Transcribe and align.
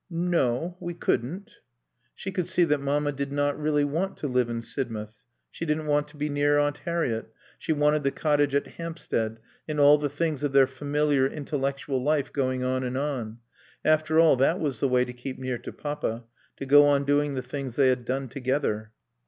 "No. 0.09 0.77
We 0.79 0.95
couldn't." 0.95 1.59
She 2.15 2.31
could 2.31 2.47
see 2.47 2.63
that 2.63 2.79
Mamma 2.81 3.11
did 3.11 3.31
not 3.31 3.59
really 3.59 3.83
want 3.83 4.17
to 4.17 4.27
live 4.27 4.49
in 4.49 4.61
Sidmouth; 4.63 5.13
she 5.51 5.63
didn't 5.63 5.85
want 5.85 6.07
to 6.07 6.17
be 6.17 6.27
near 6.27 6.57
Aunt 6.57 6.79
Harriett; 6.79 7.31
she 7.59 7.71
wanted 7.71 8.01
the 8.03 8.09
cottage 8.09 8.55
at 8.55 8.65
Hampstead 8.65 9.37
and 9.67 9.79
all 9.79 9.99
the 9.99 10.09
things 10.09 10.41
of 10.41 10.53
their 10.53 10.65
familiar, 10.65 11.27
intellectual 11.27 12.01
life 12.01 12.33
going 12.33 12.63
on 12.63 12.83
and 12.83 12.97
on. 12.97 13.41
After 13.85 14.19
all, 14.19 14.35
that 14.37 14.59
was 14.59 14.79
the 14.79 14.89
way 14.89 15.05
to 15.05 15.13
keep 15.13 15.37
near 15.37 15.59
to 15.59 15.71
Papa, 15.71 16.23
to 16.57 16.65
go 16.65 16.83
on 16.87 17.05
doing 17.05 17.35
the 17.35 17.43
things 17.43 17.75
they 17.75 17.89
had 17.89 18.03
done 18.03 18.27
together. 18.27 18.93